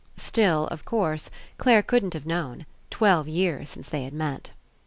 Still, 0.17 0.65
of 0.71 0.83
course, 0.83 1.29
Clare 1.59 1.83
couldn't 1.83 2.09
55 2.13 2.23
PASSING 2.23 2.29
have 2.35 2.53
known. 2.57 2.65
Twelve 2.89 3.27
years 3.27 3.69
since 3.69 3.87
they 3.87 4.03
had 4.03 4.13
met. 4.13 4.49